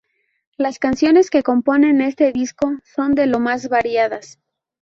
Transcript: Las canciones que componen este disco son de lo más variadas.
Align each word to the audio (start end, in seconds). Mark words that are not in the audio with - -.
Las 0.57 0.79
canciones 0.79 1.29
que 1.29 1.43
componen 1.43 2.01
este 2.01 2.31
disco 2.31 2.71
son 2.91 3.13
de 3.13 3.27
lo 3.27 3.39
más 3.39 3.69
variadas. 3.69 4.39